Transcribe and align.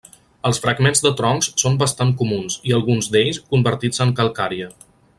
Els 0.49 0.59
fragments 0.63 1.03
de 1.07 1.11
troncs 1.19 1.49
són 1.63 1.77
bastant 1.83 2.15
comuns, 2.23 2.57
i 2.71 2.75
alguns 2.81 3.13
d'ells 3.17 3.41
convertits 3.55 4.07
en 4.07 4.19
calcària. 4.23 4.73